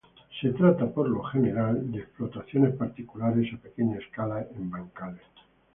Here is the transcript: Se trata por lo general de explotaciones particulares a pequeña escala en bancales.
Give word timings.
Se 0.41 0.49
trata 0.49 0.87
por 0.89 1.07
lo 1.07 1.21
general 1.21 1.91
de 1.91 1.99
explotaciones 1.99 2.73
particulares 2.75 3.53
a 3.53 3.57
pequeña 3.57 3.99
escala 3.99 4.47
en 4.55 4.67
bancales. 4.71 5.21